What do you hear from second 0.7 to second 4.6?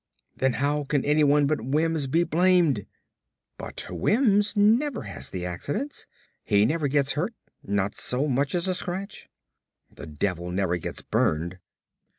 can anyone but Wims be blamed?" "But Wims